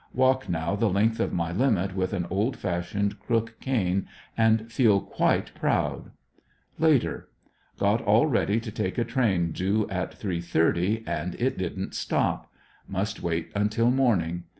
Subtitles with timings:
[0.15, 4.99] Walk now the length of my limit with an old fashioned crook cane and feel
[4.99, 6.09] quite proud.
[6.79, 7.29] Later.—
[7.79, 12.51] Got all ready to take a train due at 3:30, and it didn't stop.
[12.87, 14.45] Must wait until morning.